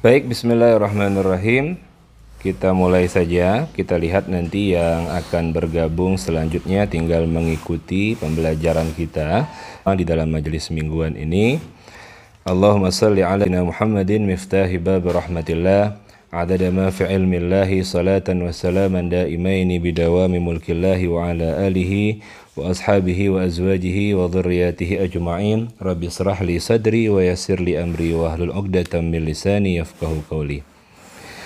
[0.00, 1.76] Baik, bismillahirrahmanirrahim.
[2.40, 3.68] Kita mulai saja.
[3.68, 9.44] Kita lihat nanti yang akan bergabung selanjutnya tinggal mengikuti pembelajaran kita
[9.84, 11.60] di dalam majelis mingguan ini.
[12.48, 16.00] Allahumma salli ala Muhammadin miftahi bab rahmatillah
[16.32, 22.24] adada ma fi ilmillahi salatan wa salaman daimaini bidawami mulkillahi wa ala alihi
[22.59, 29.75] وأصحابه وأزواجه وذرياته أجمعين رب اشرح لي صدري ويسر لي أمري واحلل عقدة من لساني
[29.75, 30.61] يفقه قولي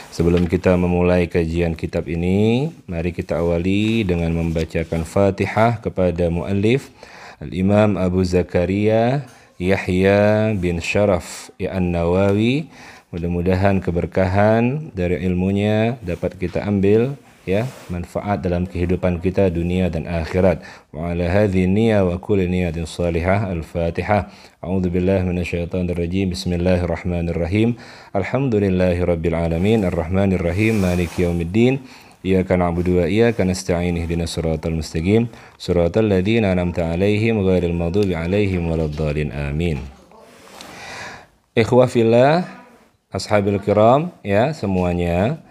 [0.09, 6.89] Sebelum kita memulai kajian kitab ini, mari kita awali dengan membacakan Fatihah kepada muallif
[7.37, 9.29] Al-Imam Abu Zakaria
[9.61, 12.65] Yahya bin Sharaf An-Nawawi
[13.09, 20.64] Mudah-mudahan keberkahan dari ilmunya dapat kita ambil ya manfaat dalam kehidupan kita dunia dan akhirat.
[20.92, 24.32] Wa ala hadhihi niyya wa kulli niyatin salihah al-fatihah.
[24.64, 27.76] A'udzu billahi minasyaitonir rajim bismillahirrahmanirrahim
[28.16, 29.84] alhamdulillahirabbil alamin.
[29.84, 31.84] Arrahmanir rahim maliki yaumiddin.
[32.24, 34.00] Iyyaka na'budu wa iyyaka nasta'in.
[34.00, 35.28] Ihdinas siratal mustaqim.
[35.60, 39.28] Siratal ladzina an'amta 'alaihim ghairil maghdubi 'alaihim waladdallin.
[39.28, 39.84] Amin.
[41.52, 42.48] Ikhwah fillah
[43.12, 45.44] ashabil kiram ya semuanya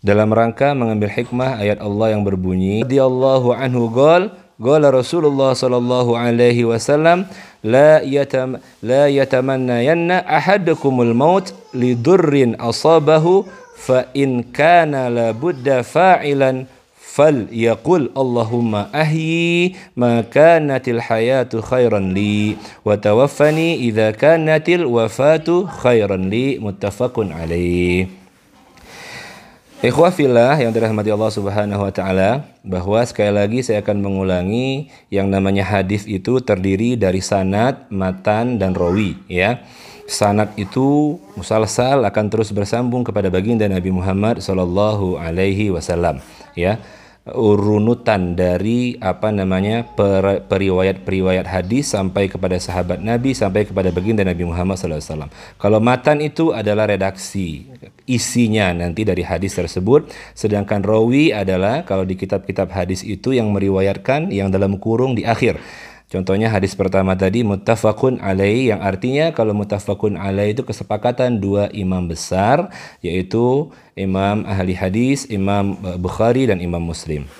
[0.00, 6.64] dalam rangka mengambil hikmah ayat Allah yang berbunyi radhiyallahu anhu qol qala Rasulullah sallallahu alaihi
[6.64, 7.28] wasallam
[7.60, 13.44] la yatam la yatamanna yanna ahadukumul maut lidurrin asabahu
[13.76, 16.64] fa in kana la budda fa'ilan
[16.96, 22.56] fal yaqul Allahumma ahyi ma kanatil hayatu khairan li
[22.86, 28.19] wa tawaffani idza kanatil wafatu khairan li muttafaqun alaih
[29.80, 35.32] Ikhwah fillah yang dirahmati Allah Subhanahu wa taala, bahwa sekali lagi saya akan mengulangi yang
[35.32, 39.64] namanya hadis itu terdiri dari sanad, matan dan rawi ya.
[40.04, 46.20] Sanad itu musalsal akan terus bersambung kepada baginda Nabi Muhammad sallallahu alaihi wasallam
[46.52, 46.76] ya
[47.28, 54.48] urunutan dari apa namanya per, periwayat-periwayat hadis sampai kepada sahabat Nabi sampai kepada baginda Nabi
[54.48, 55.28] Muhammad SAW.
[55.60, 57.68] Kalau matan itu adalah redaksi
[58.08, 64.32] isinya nanti dari hadis tersebut, sedangkan rawi adalah kalau di kitab-kitab hadis itu yang meriwayatkan
[64.32, 65.60] yang dalam kurung di akhir.
[66.10, 72.02] Contohnya hadis pertama tadi muttafaqun alaih yang artinya kalau muttafaqun alaih itu kesepakatan dua imam
[72.10, 72.66] besar
[72.98, 77.30] yaitu imam ahli hadis, Imam Bukhari dan Imam Muslim.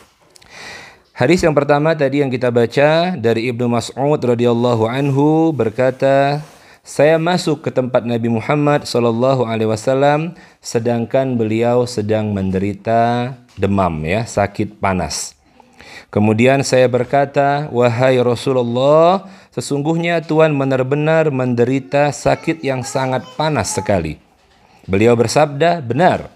[1.19, 6.39] Hadis yang pertama tadi yang kita baca dari Ibnu Mas'ud radhiyallahu anhu berkata,
[6.87, 14.25] saya masuk ke tempat Nabi Muhammad sallallahu alaihi wasallam sedangkan beliau sedang menderita demam ya,
[14.25, 15.40] sakit panas.
[16.11, 24.19] Kemudian saya berkata, "Wahai Rasulullah, sesungguhnya Tuhan benar-benar menderita sakit yang sangat panas sekali."
[24.91, 26.27] Beliau bersabda, "Benar.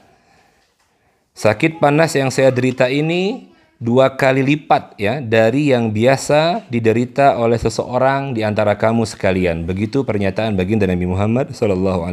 [1.34, 3.50] Sakit panas yang saya derita ini
[3.82, 10.06] dua kali lipat ya dari yang biasa diderita oleh seseorang di antara kamu sekalian." Begitu
[10.06, 11.50] pernyataan baginda Nabi Muhammad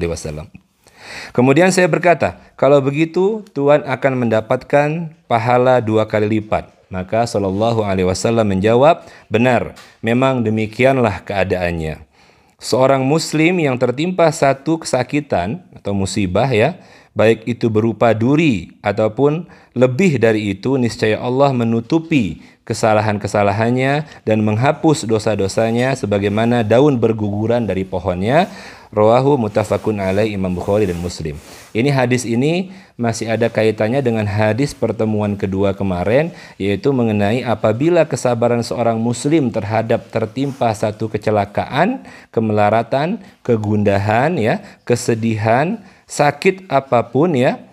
[0.10, 0.50] wasallam.
[1.30, 6.81] Kemudian saya berkata, kalau begitu Tuhan akan mendapatkan pahala dua kali lipat.
[6.92, 12.04] Maka Shallallahu Alaihi Wasallam menjawab, benar, memang demikianlah keadaannya.
[12.62, 16.78] Seorang Muslim yang tertimpa satu kesakitan atau musibah ya,
[17.18, 25.96] baik itu berupa duri ataupun lebih dari itu, niscaya Allah menutupi kesalahan-kesalahannya dan menghapus dosa-dosanya
[25.98, 28.52] sebagaimana daun berguguran dari pohonnya.
[28.92, 31.40] Rawahu mutafakun alaih Imam Bukhari dan Muslim.
[31.72, 38.60] Ini hadis ini masih ada kaitannya dengan hadis pertemuan kedua kemarin yaitu mengenai apabila kesabaran
[38.60, 42.04] seorang muslim terhadap tertimpa satu kecelakaan,
[42.36, 47.71] kemelaratan, kegundahan ya, kesedihan, sakit apa pun ya,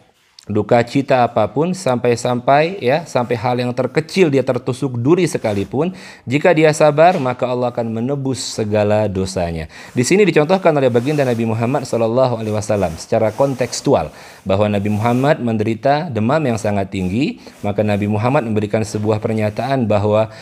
[0.48, 5.92] duka cita apa pun sampai-sampai ya sampai hal yang terkecil dia tertusuk duri sekalipun
[6.25, 9.69] jika dia sabar maka Allah akan menebus segala dosanya.
[9.92, 14.09] Di sini dicontohkan oleh baginda Nabi Muhammad Shallallahu alaihi wasallam secara kontekstual
[14.48, 20.33] bahwa Nabi Muhammad menderita demam yang sangat tinggi, maka Nabi Muhammad memberikan sebuah pernyataan bahwa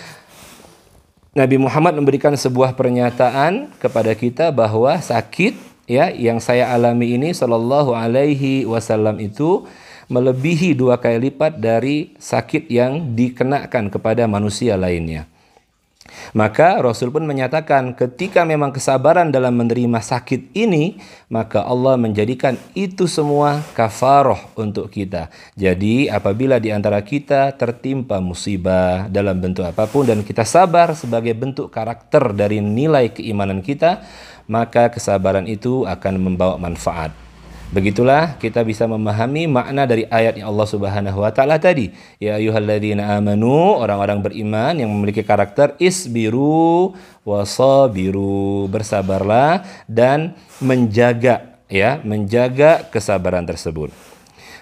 [1.36, 5.52] Nabi Muhammad memberikan sebuah pernyataan kepada kita bahwa sakit
[5.84, 9.68] ya yang saya alami ini Shallallahu alaihi wasallam itu
[10.06, 15.26] melebihi dua kali lipat dari sakit yang dikenakan kepada manusia lainnya.
[16.34, 23.10] Maka Rasul pun menyatakan ketika memang kesabaran dalam menerima sakit ini, maka Allah menjadikan itu
[23.10, 25.28] semua kafaroh untuk kita.
[25.58, 31.34] Jadi apabila di antara kita tertimpa musibah dalam bentuk apa pun dan kita sabar sebagai
[31.34, 34.06] bentuk karakter dari nilai keimanan kita,
[34.46, 37.25] maka kesabaran itu akan membawa manfaat
[37.66, 41.90] Begitulah kita bisa memahami makna dari ayat yang Allah Subhanahu wa taala tadi.
[42.22, 46.94] Ya ayyuhalladzina amanu, orang-orang beriman yang memiliki karakter isbiru
[47.26, 53.90] wasabiru, bersabarlah dan menjaga ya, menjaga kesabaran tersebut.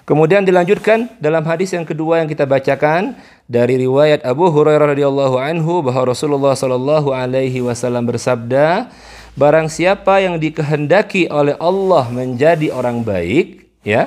[0.05, 3.17] Kemudian dilanjutkan dalam hadis yang kedua yang kita bacakan
[3.49, 8.93] dari riwayat Abu Hurairah radhiyallahu anhu bahwa Rasulullah sallallahu alaihi wasallam bersabda,
[9.35, 14.07] Barang siapa yang dikehendaki oleh Allah menjadi orang baik, ya,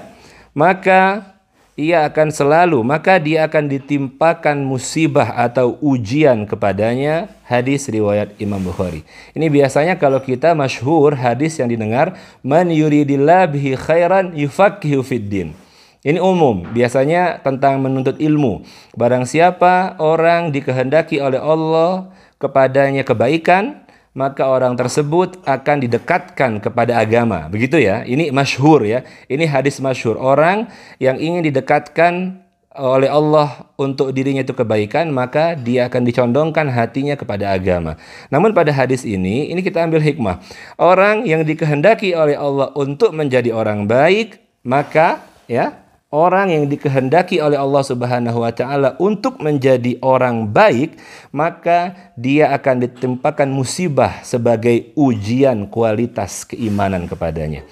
[0.55, 1.35] maka
[1.75, 7.27] ia akan selalu, maka dia akan ditimpakan musibah atau ujian kepadanya.
[7.43, 9.03] Hadis riwayat Imam Bukhari.
[9.35, 15.51] Ini biasanya kalau kita masyhur hadis yang didengar, man yuridillah bihi khairan yufaqihu fiddin.
[16.07, 18.63] Ini umum, biasanya tentang menuntut ilmu.
[18.95, 23.86] Barang siapa orang dikehendaki oleh Allah kepadanya kebaikan,
[24.17, 27.45] maka orang tersebut akan didekatkan kepada agama.
[27.53, 28.01] Begitu ya.
[28.01, 29.05] Ini masyhur ya.
[29.29, 30.17] Ini hadis masyhur.
[30.17, 32.41] Orang yang ingin didekatkan
[32.73, 37.97] oleh Allah untuk dirinya itu kebaikan, maka dia akan dicondongkan hatinya kepada agama.
[38.33, 40.41] Namun pada hadis ini, ini kita ambil hikmah.
[40.81, 47.59] Orang yang dikehendaki oleh Allah untuk menjadi orang baik, maka ya orang yang dikehendaki oleh
[47.59, 50.95] Allah Subhanahu wa taala untuk menjadi orang baik,
[51.35, 57.67] maka dia akan ditempakan musibah sebagai ujian kualitas keimanan kepadanya.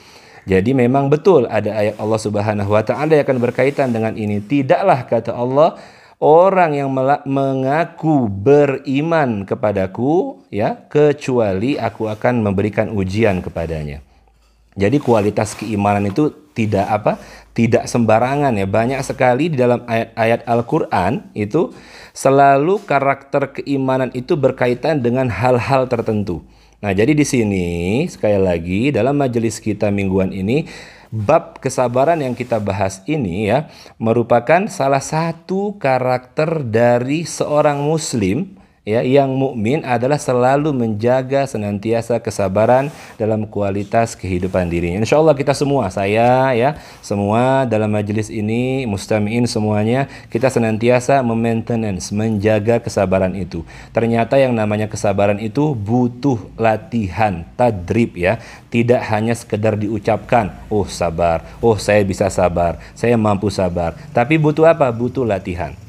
[0.45, 4.43] Jadi memang betul ada ayat Allah Subhanahu wa taala yang akan berkaitan dengan ini.
[4.43, 5.79] Tidaklah kata Allah
[6.21, 6.93] orang yang
[7.25, 14.05] mengaku beriman kepadaku ya kecuali aku akan memberikan ujian kepadanya.
[14.75, 17.17] Jadi kualitas keimanan itu tidak apa?
[17.55, 18.67] Tidak sembarangan ya.
[18.67, 21.71] Banyak sekali di dalam ayat-ayat Al-Qur'an itu
[22.11, 26.43] selalu karakter keimanan itu berkaitan dengan hal-hal tertentu.
[26.83, 27.67] Nah, jadi di sini
[28.11, 30.67] sekali lagi dalam majelis kita mingguan ini
[31.15, 39.01] bab kesabaran yang kita bahas ini ya merupakan salah satu karakter dari seorang muslim ya
[39.01, 45.01] yang mukmin adalah selalu menjaga senantiasa kesabaran dalam kualitas kehidupan dirinya.
[45.01, 52.13] Insya Allah kita semua, saya ya, semua dalam majelis ini, mustamiin semuanya, kita senantiasa memaintenance,
[52.13, 53.65] menjaga kesabaran itu.
[53.89, 58.37] Ternyata yang namanya kesabaran itu butuh latihan, tadrib ya.
[58.69, 63.97] Tidak hanya sekedar diucapkan, oh sabar, oh saya bisa sabar, saya mampu sabar.
[64.13, 64.91] Tapi butuh apa?
[64.93, 65.84] Butuh latihan.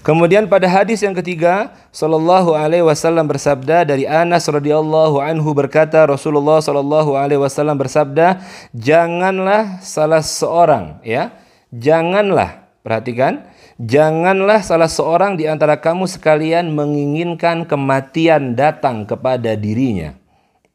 [0.00, 6.62] Kemudian pada hadis yang ketiga, sallallahu alaihi wasallam bersabda dari Anas radhiyallahu anhu berkata Rasulullah
[6.64, 8.40] sallallahu alaihi wasallam bersabda,
[8.72, 11.34] "Janganlah salah seorang ya,
[11.74, 13.44] janganlah perhatikan,
[13.76, 20.16] janganlah salah seorang di antara kamu sekalian menginginkan kematian datang kepada dirinya."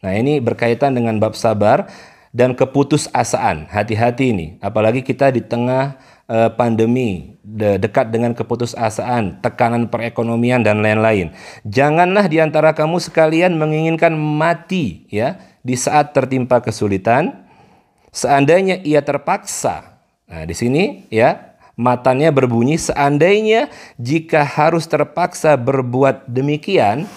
[0.06, 1.90] Nah, ini berkaitan dengan bab sabar
[2.36, 3.72] dan keputusasaan.
[3.72, 5.98] Hati-hati ini, apalagi kita di tengah
[6.30, 11.34] uh, pandemi, de dekat dengan keputusasaan, tekanan perekonomian dan lain-lain.
[11.66, 17.46] Janganlah di antara kamu sekalian menginginkan mati ya di saat tertimpa kesulitan.
[18.16, 20.00] Seandainya ia terpaksa.
[20.26, 23.68] Nah, di sini ya matanya berbunyi seandainya
[24.00, 27.12] jika harus terpaksa berbuat demikian,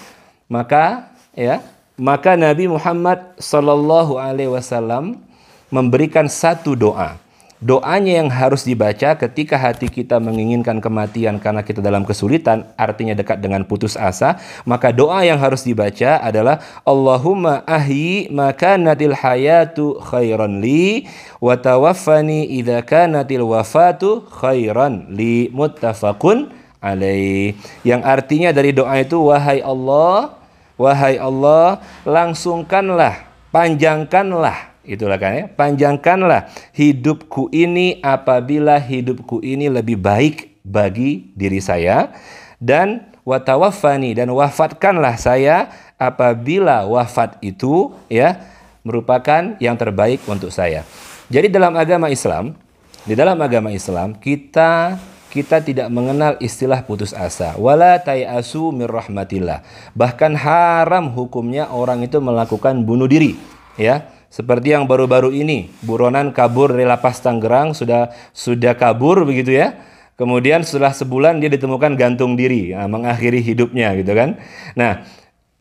[0.50, 1.62] maka ya
[1.94, 5.22] maka Nabi Muhammad Sallallahu Alaihi Wasallam
[5.70, 7.27] memberikan satu doa
[7.58, 13.42] Doanya yang harus dibaca ketika hati kita menginginkan kematian karena kita dalam kesulitan, artinya dekat
[13.42, 20.62] dengan putus asa, maka doa yang harus dibaca adalah Allahumma ahyi maka natil hayatu khairan
[20.62, 21.10] li
[21.42, 27.58] wa tawaffani idza kanatil wafatu khairan li muttafaqun alaih.
[27.82, 30.38] Yang artinya dari doa itu wahai Allah,
[30.78, 35.44] wahai Allah, langsungkanlah, panjangkanlah Itulah kan ya.
[35.52, 42.12] Panjangkanlah hidupku ini apabila hidupku ini lebih baik bagi diri saya
[42.56, 45.68] dan watawafani dan wafatkanlah saya
[46.00, 48.40] apabila wafat itu ya
[48.80, 50.88] merupakan yang terbaik untuk saya.
[51.28, 52.56] Jadi dalam agama Islam,
[53.04, 54.96] di dalam agama Islam kita
[55.28, 57.52] kita tidak mengenal istilah putus asa.
[57.60, 59.60] Wala tayasu mir rahmatillah.
[59.92, 63.36] Bahkan haram hukumnya orang itu melakukan bunuh diri,
[63.76, 69.72] ya seperti yang baru-baru ini, buronan kabur dari lapas Tangerang sudah sudah kabur begitu ya.
[70.20, 74.34] Kemudian setelah sebulan dia ditemukan gantung diri, nah, mengakhiri hidupnya gitu kan.
[74.74, 75.06] Nah,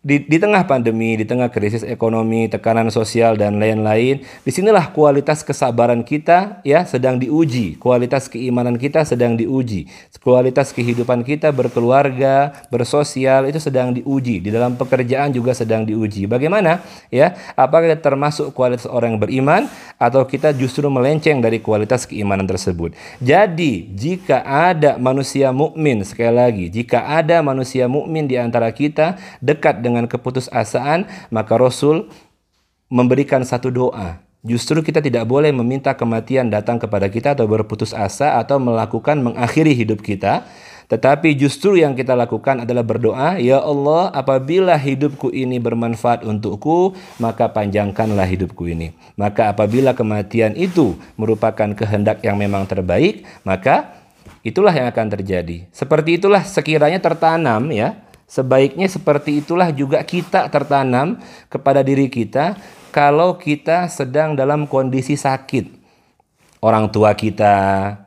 [0.08, 5.44] di, di tengah pandemi, di tengah krisis ekonomi, tekanan sosial dan lain-lain, di sinilah kualitas
[5.44, 9.92] kesabaran kita ya sedang diuji, kualitas keimanan kita sedang diuji,
[10.24, 16.24] kualitas kehidupan kita berkeluarga, bersosial itu sedang diuji, di dalam pekerjaan juga sedang diuji.
[16.24, 16.80] Bagaimana
[17.12, 17.36] ya?
[17.60, 19.62] Apakah kita termasuk kualitas orang yang beriman
[20.00, 22.96] atau kita justru melenceng dari kualitas keimanan tersebut?
[23.20, 29.84] Jadi jika ada manusia mukmin sekali lagi, jika ada manusia mukmin di antara kita dekat
[29.84, 32.06] dengan dengan keputusasaan, maka Rasul
[32.94, 34.22] memberikan satu doa.
[34.46, 39.74] Justru kita tidak boleh meminta kematian datang kepada kita atau berputus asa atau melakukan mengakhiri
[39.74, 40.46] hidup kita.
[40.88, 47.51] Tetapi justru yang kita lakukan adalah berdoa, Ya Allah, apabila hidupku ini bermanfaat untukku, maka
[47.51, 48.96] panjangkanlah hidupku ini.
[49.20, 54.00] Maka apabila kematian itu merupakan kehendak yang memang terbaik, maka
[54.48, 55.68] itulah yang akan terjadi.
[55.75, 61.15] Seperti itulah sekiranya tertanam ya, Sebaiknya seperti itulah juga kita tertanam
[61.48, 62.60] kepada diri kita
[62.91, 65.79] kalau kita sedang dalam kondisi sakit.
[66.60, 67.55] Orang tua kita,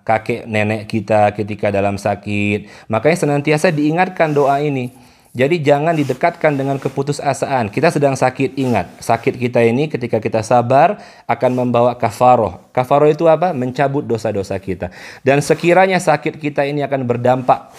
[0.05, 4.93] kakek nenek kita ketika dalam sakit, makanya senantiasa diingatkan doa ini.
[5.31, 7.71] Jadi jangan didekatkan dengan keputusasaan.
[7.71, 8.91] Kita sedang sakit, ingat.
[8.99, 10.99] Sakit kita ini ketika kita sabar
[11.31, 12.59] akan membawa kafaroh.
[12.75, 13.55] Kafaroh itu apa?
[13.55, 14.91] Mencabut dosa-dosa kita.
[15.23, 17.71] Dan sekiranya sakit kita ini akan berdampak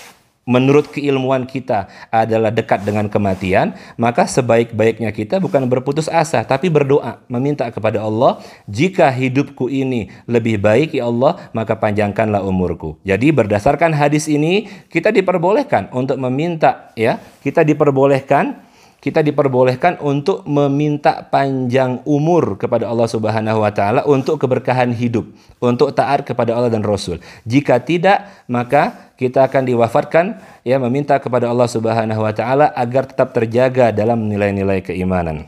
[0.45, 7.21] menurut keilmuan kita adalah dekat dengan kematian, maka sebaik-baiknya kita bukan berputus asa, tapi berdoa,
[7.29, 12.97] meminta kepada Allah, jika hidupku ini lebih baik ya Allah, maka panjangkanlah umurku.
[13.05, 18.71] Jadi berdasarkan hadis ini, kita diperbolehkan untuk meminta ya, kita diperbolehkan
[19.01, 25.25] kita diperbolehkan untuk meminta panjang umur kepada Allah Subhanahu wa taala untuk keberkahan hidup,
[25.57, 27.17] untuk taat kepada Allah dan Rasul.
[27.41, 33.37] Jika tidak, maka kita akan diwafatkan ya meminta kepada Allah Subhanahu wa taala agar tetap
[33.37, 35.45] terjaga dalam nilai-nilai keimanan.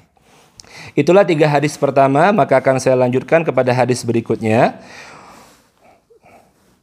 [0.93, 4.77] Itulah tiga hadis pertama, maka akan saya lanjutkan kepada hadis berikutnya.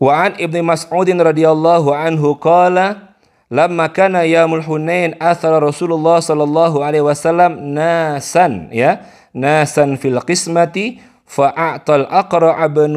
[0.02, 3.14] Wa an Ibnu Mas'ud radhiyallahu anhu qala
[3.52, 9.04] lamma kana yaumul hunain athara Rasulullah sallallahu alaihi wasallam nasan ya
[9.36, 12.94] nasan fil qismati فأعطى الأقرع بن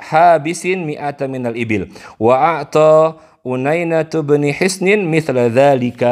[0.00, 1.88] حابس مئة من الإبل
[2.20, 3.12] وأعطى
[3.46, 6.02] أنينة بن حسن مثل ذلك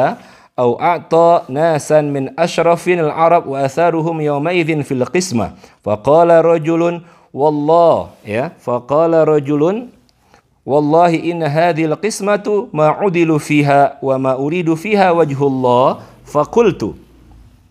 [0.59, 5.51] أو أعطى ناسا من أشرف العرب وأثارهم يومئذ في القسمة.
[5.83, 7.01] فقال رجل
[7.33, 9.87] والله يا فقال رجل
[10.65, 17.06] والله إن هذه القسمة ما عدل فيها وما أريد فيها وجه الله فقلت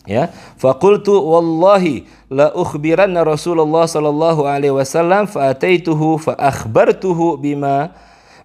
[0.06, 7.90] ya faqultu wallahi la ukhbiranna Rasulullah sallallahu alaihi wasallam fa ataituhu fa akhbartuhu bima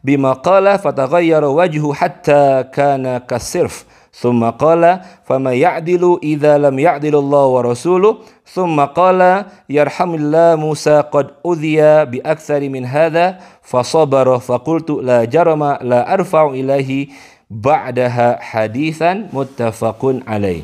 [0.04, 7.46] bima qala fataghayyara wajhu hatta kana kasirf ثم قال فما يعدل إذا لم يعدل الله
[7.46, 15.64] ورسوله ثم قال يرحم الله موسى قد أذي بأكثر من هذا فصبر فقلت لا جرم
[15.64, 17.08] لا أرفع إليه
[17.50, 20.62] بعدها حديثا متفق عليه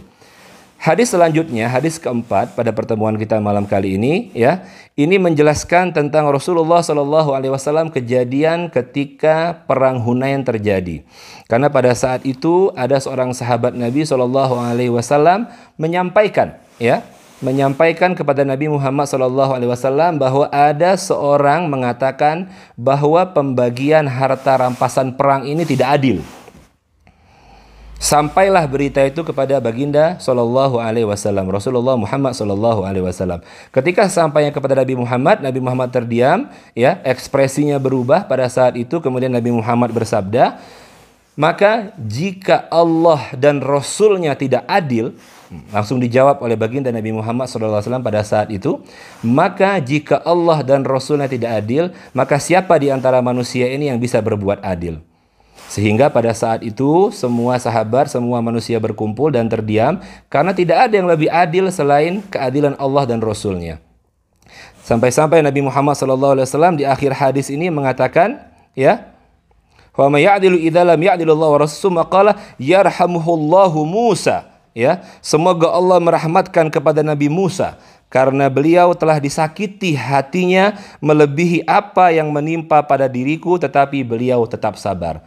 [0.78, 4.62] Hadis selanjutnya, hadis keempat pada pertemuan kita malam kali ini, ya,
[4.94, 11.02] ini menjelaskan tentang Rasulullah Shallallahu Alaihi Wasallam kejadian ketika perang Hunain terjadi.
[11.50, 15.50] Karena pada saat itu ada seorang sahabat Nabi Shallallahu Alaihi Wasallam
[15.82, 17.02] menyampaikan, ya,
[17.42, 25.18] menyampaikan kepada Nabi Muhammad Shallallahu Alaihi Wasallam bahwa ada seorang mengatakan bahwa pembagian harta rampasan
[25.18, 26.22] perang ini tidak adil.
[27.98, 33.42] Sampailah berita itu kepada baginda Shallallahu Alaihi Wasallam Rasulullah Muhammad Shallallahu Alaihi Wasallam.
[33.74, 36.46] Ketika sampainya kepada Nabi Muhammad, Nabi Muhammad terdiam,
[36.78, 39.02] ya ekspresinya berubah pada saat itu.
[39.02, 40.62] Kemudian Nabi Muhammad bersabda,
[41.34, 45.18] maka jika Allah dan Rasulnya tidak adil,
[45.74, 48.78] langsung dijawab oleh baginda Nabi Muhammad SAW pada saat itu,
[49.26, 54.22] maka jika Allah dan Rasulnya tidak adil, maka siapa di antara manusia ini yang bisa
[54.22, 55.02] berbuat adil?
[55.68, 60.00] Sehingga pada saat itu semua sahabat, semua manusia berkumpul dan terdiam
[60.32, 63.84] karena tidak ada yang lebih adil selain keadilan Allah dan Rasulnya.
[64.88, 68.40] Sampai-sampai Nabi Muhammad SAW di akhir hadis ini mengatakan,
[68.72, 69.12] ya,
[69.92, 74.48] wa may ya'dilu idza lam ya'dilullah wa rasul maqala yarhamuhullahu Musa.
[74.72, 77.76] Ya, semoga Allah merahmatkan kepada Nabi Musa
[78.08, 85.20] karena beliau telah disakiti hatinya melebihi apa yang menimpa pada diriku tetapi beliau tetap sabar.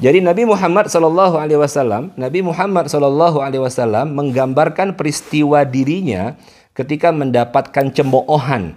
[0.00, 6.32] Jadi Nabi Muhammad Shallallahu Alaihi Wasallam, Nabi Muhammad Shallallahu Alaihi Wasallam menggambarkan peristiwa dirinya
[6.72, 8.72] ketika mendapatkan cemoohan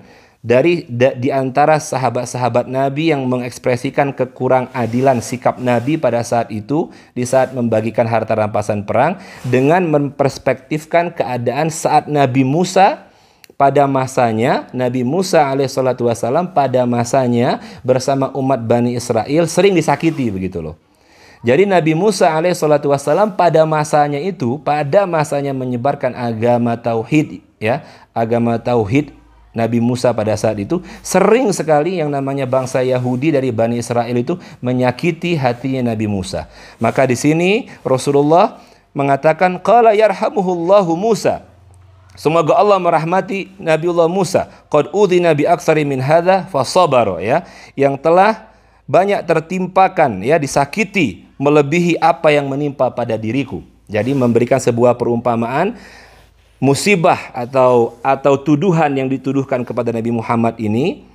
[0.46, 6.94] dari da, di antara sahabat-sahabat Nabi yang mengekspresikan kekurang adilan sikap Nabi pada saat itu
[7.18, 9.16] di saat membagikan harta rampasan perang
[9.48, 13.10] dengan memperspektifkan keadaan saat Nabi Musa
[13.56, 20.60] pada masanya Nabi Musa alaihissalatu wassalam pada masanya bersama umat Bani Israel sering disakiti begitu
[20.60, 20.85] loh.
[21.46, 27.86] Jadi Nabi Musa alaihissalatu wassalam pada masanya itu pada masanya menyebarkan agama tauhid ya
[28.18, 29.14] agama tauhid
[29.54, 34.42] Nabi Musa pada saat itu sering sekali yang namanya bangsa Yahudi dari Bani Israel itu
[34.58, 36.50] menyakiti hatinya Nabi Musa.
[36.82, 38.60] Maka di sini Rasulullah
[38.98, 41.46] mengatakan qala yarhamuhullahu Musa.
[42.18, 44.48] Semoga Allah merahmati Nabiullah Musa.
[44.72, 46.02] Qad udhina bi aksari min
[46.52, 47.44] fasabara ya.
[47.76, 48.55] Yang telah
[48.86, 53.66] banyak tertimpakan ya disakiti melebihi apa yang menimpa pada diriku.
[53.86, 55.78] Jadi memberikan sebuah perumpamaan
[56.58, 61.06] musibah atau atau tuduhan yang dituduhkan kepada Nabi Muhammad ini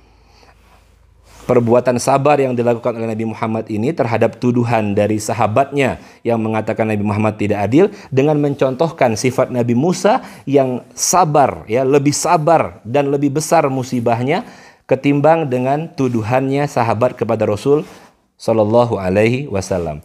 [1.49, 7.03] perbuatan sabar yang dilakukan oleh Nabi Muhammad ini terhadap tuduhan dari sahabatnya yang mengatakan Nabi
[7.03, 13.35] Muhammad tidak adil dengan mencontohkan sifat Nabi Musa yang sabar ya lebih sabar dan lebih
[13.35, 14.45] besar musibahnya
[14.91, 17.87] ketimbang dengan tuduhannya sahabat kepada Rasul
[18.35, 20.03] Shallallahu Alaihi Wasallam.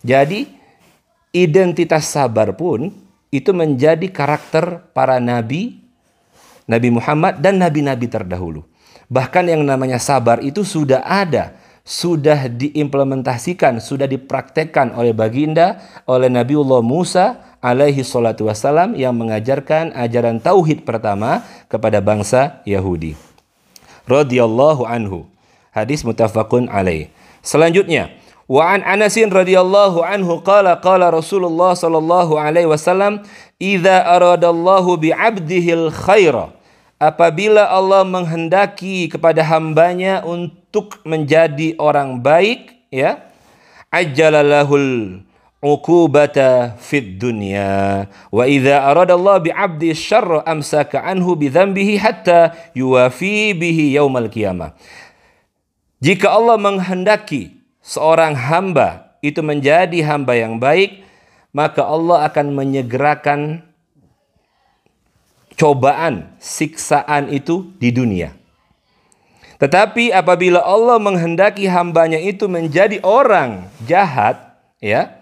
[0.00, 0.48] Jadi
[1.36, 2.88] identitas sabar pun
[3.28, 5.84] itu menjadi karakter para nabi,
[6.64, 8.64] Nabi Muhammad dan nabi-nabi terdahulu.
[9.12, 11.52] Bahkan yang namanya sabar itu sudah ada,
[11.84, 20.40] sudah diimplementasikan, sudah dipraktekkan oleh baginda, oleh Nabiullah Musa alaihi salatu wassalam yang mengajarkan ajaran
[20.40, 23.31] tauhid pertama kepada bangsa Yahudi.
[24.08, 25.28] Radhiyallahu anhu.
[25.72, 27.08] Hadis mutafakun alaih.
[27.40, 28.12] Selanjutnya,
[28.52, 33.24] Wa an Anas radhiyallahu anhu qala qala Rasulullah sallallahu alaihi wasallam
[33.56, 36.52] idza aradallahu bi 'abdihi khaira
[37.00, 43.24] apabila Allah menghendaki kepada hambanya untuk menjadi orang baik ya
[43.88, 45.24] ajjalalahul
[45.62, 53.54] uqubata fid dunya wa idza aradallahu bi 'abdi syarra amsaka anhu bi dhanbihi hatta yuwafi
[53.54, 54.74] bihi yaumal qiyamah
[56.02, 61.06] jika Allah menghendaki seorang hamba itu menjadi hamba yang baik,
[61.54, 63.62] maka Allah akan menyegerakan
[65.54, 68.34] cobaan, siksaan itu di dunia.
[69.62, 75.21] Tetapi apabila Allah menghendaki hambanya itu menjadi orang jahat, ya,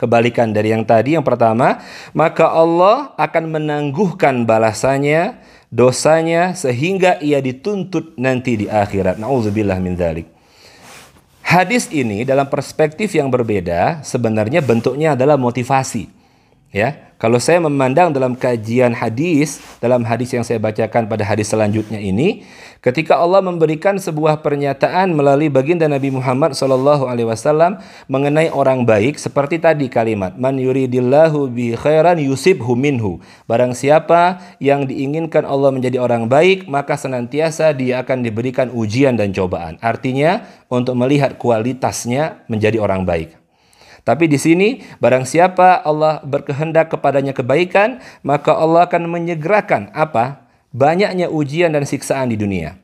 [0.00, 1.84] kebalikan dari yang tadi yang pertama,
[2.16, 5.36] maka Allah akan menangguhkan balasannya,
[5.68, 9.20] dosanya sehingga ia dituntut nanti di akhirat.
[9.20, 10.26] Nauzubillah min dzalik.
[11.44, 16.19] Hadis ini dalam perspektif yang berbeda sebenarnya bentuknya adalah motivasi.
[16.70, 21.98] Ya, kalau saya memandang dalam kajian hadis, dalam hadis yang saya bacakan pada hadis selanjutnya
[21.98, 22.46] ini,
[22.80, 27.04] Ketika Allah memberikan sebuah pernyataan melalui baginda Nabi Muhammad SAW
[28.08, 33.20] mengenai orang baik seperti tadi kalimat man yuridillahu bi khairan yusibhu minhu.
[33.44, 39.36] Barang siapa yang diinginkan Allah menjadi orang baik, maka senantiasa dia akan diberikan ujian dan
[39.36, 39.76] cobaan.
[39.84, 43.39] Artinya untuk melihat kualitasnya menjadi orang baik.
[44.10, 50.50] Tapi di sini barang siapa Allah berkehendak kepadanya kebaikan, maka Allah akan menyegerakan apa?
[50.70, 52.78] banyaknya ujian dan siksaan di dunia.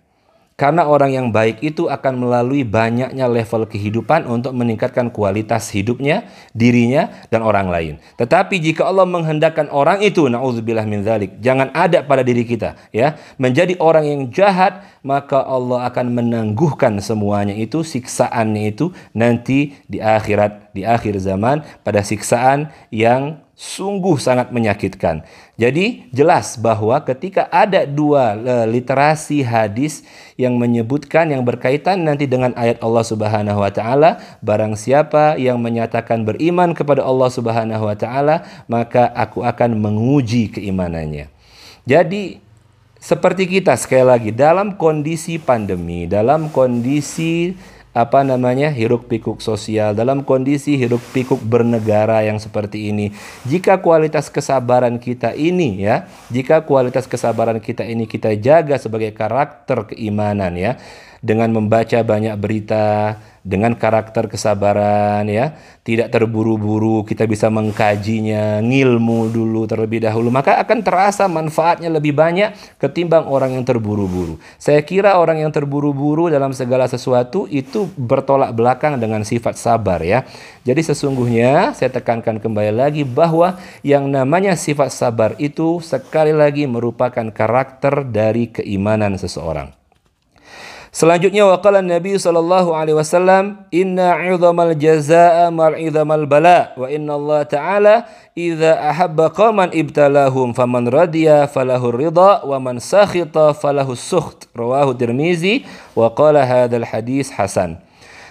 [0.56, 7.12] Karena orang yang baik itu akan melalui banyaknya level kehidupan untuk meningkatkan kualitas hidupnya, dirinya,
[7.28, 7.94] dan orang lain.
[8.16, 13.20] Tetapi jika Allah menghendakkan orang itu, na'udzubillah min dzalik, jangan ada pada diri kita, ya,
[13.36, 20.72] menjadi orang yang jahat, maka Allah akan menangguhkan semuanya itu, siksaannya itu nanti di akhirat,
[20.72, 25.24] di akhir zaman, pada siksaan yang sungguh sangat menyakitkan.
[25.56, 30.04] Jadi jelas bahwa ketika ada dua e, literasi hadis
[30.36, 36.28] yang menyebutkan yang berkaitan nanti dengan ayat Allah Subhanahu wa taala, barang siapa yang menyatakan
[36.28, 41.32] beriman kepada Allah Subhanahu wa taala, maka aku akan menguji keimanannya.
[41.88, 42.44] Jadi
[43.00, 47.56] seperti kita sekali lagi dalam kondisi pandemi, dalam kondisi
[47.96, 49.96] apa namanya hiruk pikuk sosial.
[49.96, 53.16] Dalam kondisi hiruk pikuk bernegara yang seperti ini
[53.48, 59.88] jika kualitas kesabaran kita ini ya jika kualitas kesabaran kita ini kita jaga sebagai karakter
[59.96, 60.76] keimanan ya
[61.24, 65.54] dengan membaca banyak berita dengan karakter kesabaran ya.
[65.86, 70.34] Tidak terburu-buru kita bisa mengkajinya ngilmu dulu terlebih dahulu.
[70.34, 74.42] Maka akan terasa manfaatnya lebih banyak ketimbang orang yang terburu-buru.
[74.58, 80.26] Saya kira orang yang terburu-buru dalam segala sesuatu itu bertolak belakang dengan sifat sabar ya.
[80.66, 83.54] Jadi sesungguhnya saya tekankan kembali lagi bahwa
[83.86, 89.75] yang namanya sifat sabar itu sekali lagi merupakan karakter dari keimanan seseorang
[90.96, 97.44] Selanjutnya waqala Nabi sallallahu alaihi wasallam inna 'idhamal jazaa'a mal 'idhamal bala wa inna Allah
[97.44, 97.94] ta'ala
[98.32, 105.68] idza ahabba qauman ibtalahum faman radiya falahu ridha wa man sakhita falahu sukht rawahu Tirmizi
[105.92, 107.76] wa qala hadzal hadis hasan.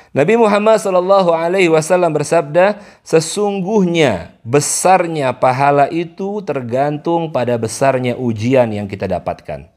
[0.09, 8.89] Nabi Muhammad sallallahu alaihi wasallam bersabda sesungguhnya besarnya pahala itu tergantung pada besarnya ujian yang
[8.89, 9.74] kita dapatkan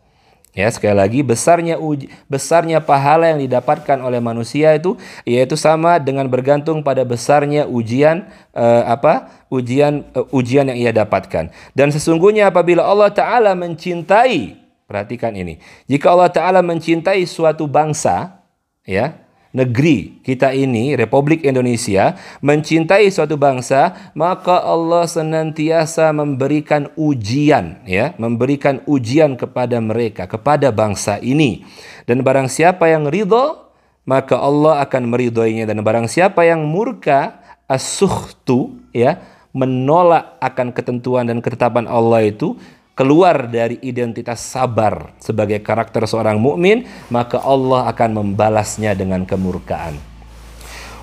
[0.57, 4.97] Ya, sekali lagi besarnya uji, besarnya pahala yang didapatkan oleh manusia itu
[5.29, 9.29] yaitu sama dengan bergantung pada besarnya ujian uh, apa?
[9.53, 11.53] ujian uh, ujian yang ia dapatkan.
[11.77, 14.57] Dan sesungguhnya apabila Allah taala mencintai,
[14.89, 15.61] perhatikan ini.
[15.85, 18.41] Jika Allah taala mencintai suatu bangsa,
[18.89, 19.21] ya,
[19.53, 28.85] negeri kita ini, Republik Indonesia, mencintai suatu bangsa, maka Allah senantiasa memberikan ujian, ya, memberikan
[28.85, 31.65] ujian kepada mereka, kepada bangsa ini.
[32.05, 33.69] Dan barang siapa yang ridho,
[34.09, 35.69] maka Allah akan meridhoinya.
[35.69, 39.21] Dan barang siapa yang murka, asuhtu, ya,
[39.57, 42.57] menolak akan ketentuan dan ketetapan Allah itu,
[42.99, 46.83] keluar dari identitas sabar sebagai karakter seorang mukmin,
[47.15, 49.95] maka Allah akan membalasnya dengan kemurkaan.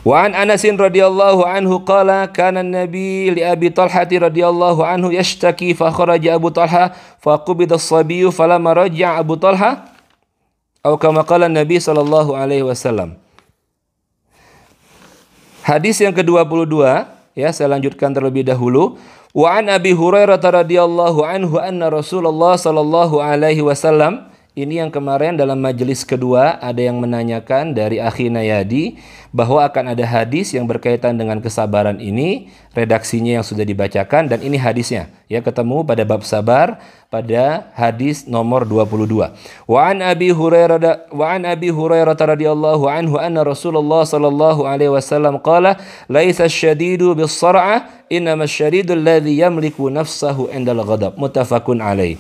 [0.04, 5.90] Wa an Anas radhiyallahu anhu qala kana an-nabi li Abi Talhah radhiyallahu anhu yashtaki fa
[5.90, 9.88] kharaja Abu Talha fa qubida as-sabiy falamma raja'a Abu Talha
[10.84, 13.18] atau kama qala Nabi sallallahu alaihi wasallam.
[15.66, 16.86] Hadis yang ke-22
[17.34, 19.02] ya saya lanjutkan terlebih dahulu
[19.36, 25.60] Wa an Abi Hurairah radhiyallahu anhu anna Rasulullah sallallahu alaihi wasallam ini yang kemarin dalam
[25.60, 28.96] majelis kedua ada yang menanyakan dari Akhi Nayadi
[29.36, 34.56] bahwa akan ada hadis yang berkaitan dengan kesabaran ini, redaksinya yang sudah dibacakan dan ini
[34.56, 35.12] hadisnya.
[35.28, 36.80] Ya ketemu pada bab sabar
[37.12, 39.36] pada hadis nomor 22.
[39.68, 45.36] Wa an Abi Hurairah wa an Abi Hurairah radhiyallahu anhu anna Rasulullah sallallahu alaihi wasallam
[45.44, 45.76] qala
[46.08, 52.16] laisa syadidu bis sar'ah innama syadidu alladhi yamliku nafsahu indal ghadab muttafaqun alaih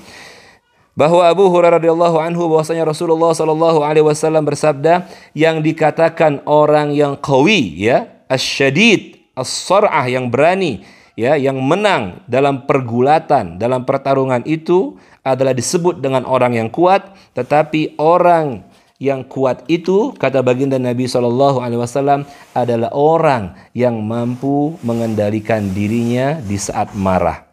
[0.96, 7.20] bahwa Abu Hurairah radhiyallahu anhu bahwasanya Rasulullah sallallahu alaihi wasallam bersabda yang dikatakan orang yang
[7.20, 10.88] qawi ya asyadid as-sar'ah yang berani
[11.20, 18.00] ya yang menang dalam pergulatan dalam pertarungan itu adalah disebut dengan orang yang kuat tetapi
[18.00, 18.64] orang
[18.96, 22.24] yang kuat itu kata baginda Nabi Shallallahu Alaihi Wasallam
[22.56, 27.45] adalah orang yang mampu mengendalikan dirinya di saat marah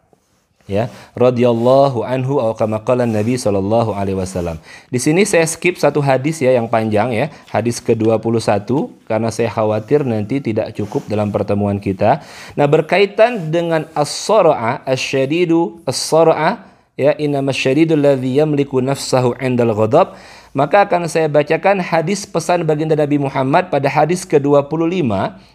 [0.72, 4.56] ya radhiyallahu anhu atau kama qala Nabi sallallahu alaihi wasallam.
[4.88, 8.64] Di sini saya skip satu hadis ya yang panjang ya, hadis ke-21
[9.04, 12.24] karena saya khawatir nanti tidak cukup dalam pertemuan kita.
[12.56, 20.16] Nah, berkaitan dengan as-sara'a asyadidu as-sara'a ya innamas syadidul ladzi yamliku nafsahu 'indal ghadab
[20.52, 25.08] maka akan saya bacakan hadis pesan baginda Nabi Muhammad pada hadis ke-25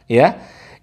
[0.10, 0.34] ya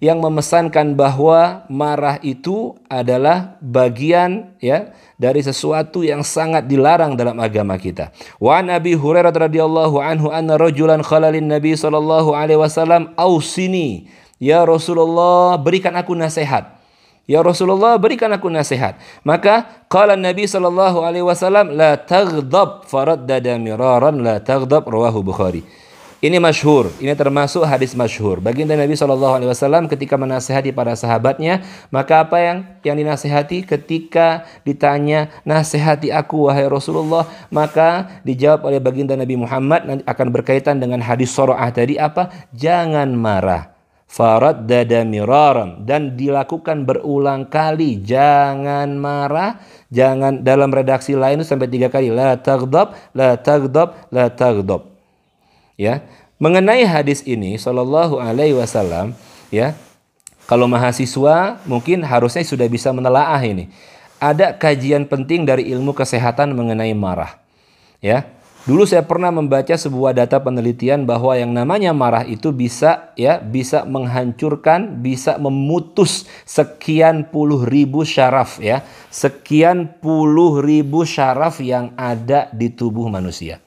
[0.05, 7.73] yang memesankan bahwa marah itu adalah bagian ya dari sesuatu yang sangat dilarang dalam agama
[7.81, 8.13] kita.
[8.37, 14.05] Wa Nabi Hurairah radhiyallahu anhu anna rajulan khalalin Nabi sallallahu alaihi wasallam ausini
[14.37, 16.77] ya Rasulullah berikan aku nasihat.
[17.25, 19.01] Ya Rasulullah berikan aku nasihat.
[19.25, 25.65] Maka qala Nabi sallallahu alaihi wasallam la taghdab faraddada miraran la taghdab rawahu Bukhari.
[26.25, 28.41] Ini masyhur, ini termasuk hadis masyhur.
[28.41, 31.61] Baginda Nabi Shallallahu Alaihi Wasallam ketika menasehati para sahabatnya,
[31.93, 39.13] maka apa yang yang dinasehati ketika ditanya nasihati aku wahai Rasulullah, maka dijawab oleh baginda
[39.13, 42.33] Nabi Muhammad akan berkaitan dengan hadis soroah tadi apa?
[42.57, 43.77] Jangan marah.
[44.09, 48.01] Farad dada miraram dan dilakukan berulang kali.
[48.01, 49.61] Jangan marah,
[49.93, 52.09] jangan dalam redaksi lain sampai tiga kali.
[52.09, 54.94] La tagdab, la tagdab, la tagdab
[55.79, 56.03] ya.
[56.35, 59.15] Mengenai hadis ini Shallallahu Alaihi Wasallam
[59.53, 59.71] ya
[60.51, 63.71] kalau mahasiswa mungkin harusnya sudah bisa menelaah ini.
[64.19, 67.39] Ada kajian penting dari ilmu kesehatan mengenai marah.
[68.03, 68.27] Ya.
[68.65, 73.85] Dulu saya pernah membaca sebuah data penelitian bahwa yang namanya marah itu bisa ya bisa
[73.85, 78.81] menghancurkan, bisa memutus sekian puluh ribu syaraf ya,
[79.13, 83.61] sekian puluh ribu syaraf yang ada di tubuh manusia.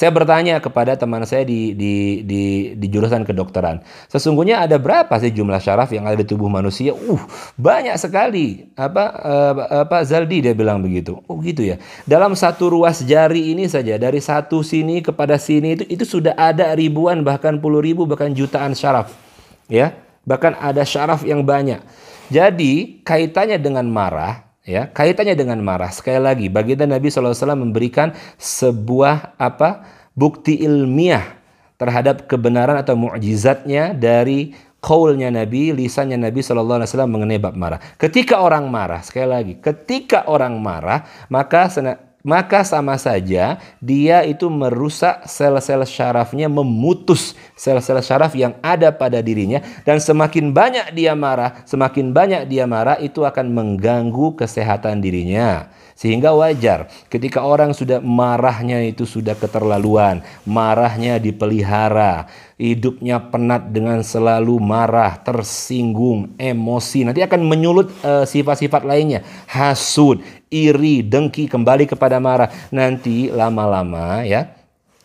[0.00, 3.84] Saya bertanya kepada teman saya di, di, di, di jurusan kedokteran.
[4.08, 6.96] Sesungguhnya ada berapa sih jumlah syaraf yang ada di tubuh manusia?
[6.96, 7.20] Uh,
[7.60, 8.72] banyak sekali.
[8.80, 11.20] Apa, uh, apa Zaldi dia bilang begitu.
[11.28, 11.76] Oh gitu ya.
[12.08, 16.72] Dalam satu ruas jari ini saja, dari satu sini kepada sini itu, itu sudah ada
[16.72, 19.12] ribuan, bahkan puluh ribu, bahkan jutaan syaraf.
[19.68, 21.84] Ya, bahkan ada syaraf yang banyak.
[22.32, 29.36] Jadi kaitannya dengan marah, ya kaitannya dengan marah sekali lagi baginda Nabi SAW memberikan sebuah
[29.40, 31.40] apa bukti ilmiah
[31.80, 37.80] terhadap kebenaran atau mukjizatnya dari kaulnya Nabi, lisannya Nabi Wasallam mengenai bab marah.
[38.00, 41.68] Ketika orang marah, sekali lagi, ketika orang marah, maka
[42.20, 49.60] maka sama saja dia itu merusak sel-sel syarafnya, memutus sel-sel syaraf yang ada pada dirinya
[49.84, 55.68] dan semakin banyak dia marah, semakin banyak dia marah itu akan mengganggu kesehatan dirinya.
[56.00, 62.24] Sehingga wajar ketika orang sudah marahnya itu sudah keterlaluan, marahnya dipelihara,
[62.56, 70.24] hidupnya penat dengan selalu marah, tersinggung, emosi, nanti akan menyulut eh, sifat-sifat uh, lainnya, hasud,
[70.48, 72.48] iri, dengki kembali kepada marah.
[72.72, 74.56] Nanti lama-lama ya,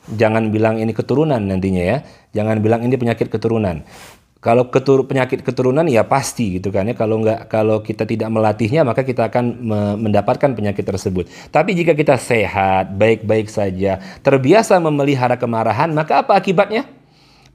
[0.08, 1.98] jangan bilang ini keturunan nantinya ya,
[2.36, 3.88] jangan bilang ini penyakit keturunan.
[4.46, 6.94] Kalau ketur, penyakit keturunan ya pasti gitu kan ya.
[6.94, 11.26] Kalau nggak kalau kita tidak melatihnya maka kita akan me, mendapatkan penyakit tersebut.
[11.50, 16.86] Tapi jika kita sehat, baik-baik saja, terbiasa memelihara kemarahan, maka apa akibatnya?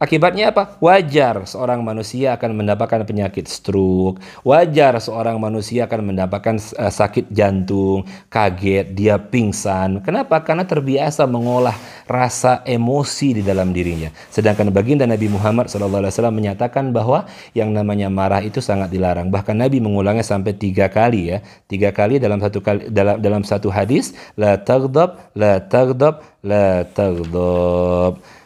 [0.01, 0.81] Akibatnya apa?
[0.81, 4.17] Wajar seorang manusia akan mendapatkan penyakit stroke.
[4.41, 10.01] Wajar seorang manusia akan mendapatkan uh, sakit jantung, kaget, dia pingsan.
[10.01, 10.41] Kenapa?
[10.41, 11.77] Karena terbiasa mengolah
[12.09, 14.09] rasa emosi di dalam dirinya.
[14.33, 19.29] Sedangkan baginda Nabi Muhammad SAW menyatakan bahwa yang namanya marah itu sangat dilarang.
[19.29, 21.45] Bahkan Nabi mengulangnya sampai tiga kali ya.
[21.69, 24.17] Tiga kali dalam satu kali dalam dalam satu hadis.
[24.41, 28.39] La taghdab, la taghdab, la taghdab.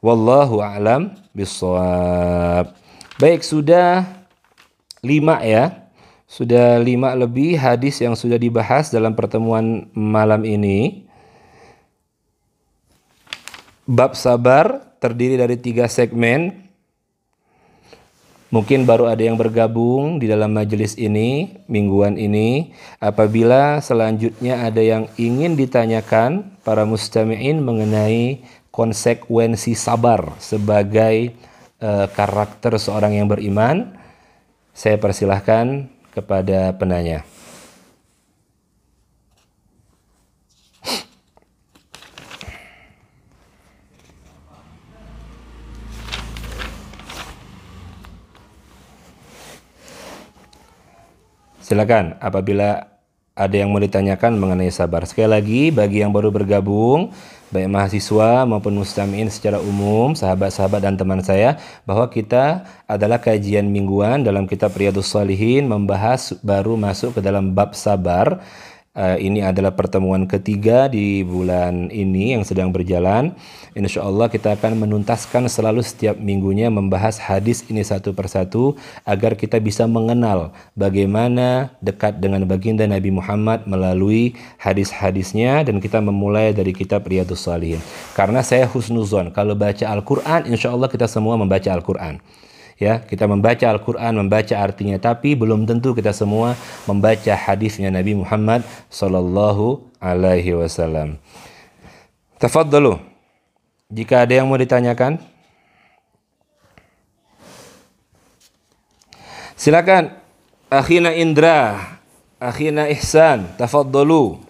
[0.00, 2.72] Wallahu a'lam bisawab.
[3.20, 4.08] Baik, sudah
[5.04, 5.92] lima ya.
[6.24, 11.04] Sudah lima lebih hadis yang sudah dibahas dalam pertemuan malam ini.
[13.84, 16.70] Bab sabar terdiri dari tiga segmen.
[18.50, 22.72] Mungkin baru ada yang bergabung di dalam majelis ini, mingguan ini.
[22.98, 31.34] Apabila selanjutnya ada yang ingin ditanyakan para mustami'in mengenai konsekuensi sabar sebagai
[31.82, 33.98] uh, karakter seorang yang beriman,
[34.70, 37.26] saya persilahkan kepada penanya.
[51.70, 52.82] Silakan apabila
[53.38, 55.06] ada yang mau ditanyakan mengenai sabar.
[55.06, 57.14] Sekali lagi bagi yang baru bergabung,
[57.50, 64.22] baik mahasiswa maupun mustamiin secara umum, sahabat-sahabat dan teman saya, bahwa kita adalah kajian mingguan
[64.22, 68.38] dalam kitab Riyadus Salihin membahas baru masuk ke dalam bab sabar
[68.90, 73.38] Uh, ini adalah pertemuan ketiga di bulan ini yang sedang berjalan.
[73.78, 78.74] Insya Allah kita akan menuntaskan selalu setiap minggunya membahas hadis ini satu persatu
[79.06, 86.50] agar kita bisa mengenal bagaimana dekat dengan baginda Nabi Muhammad melalui hadis-hadisnya dan kita memulai
[86.50, 87.78] dari kitab Riyadus Salihin.
[88.18, 92.18] Karena saya husnuzon kalau baca Al-Quran, insya Allah kita semua membaca Al-Quran
[92.80, 96.56] ya kita membaca Al-Quran membaca artinya tapi belum tentu kita semua
[96.88, 101.20] membaca hadisnya Nabi Muhammad Sallallahu Alaihi Wasallam.
[103.90, 105.20] Jika ada yang mau ditanyakan,
[109.54, 110.16] silakan.
[110.70, 111.74] Akhina Indra,
[112.38, 114.49] Akhina Ihsan, tafadhalu.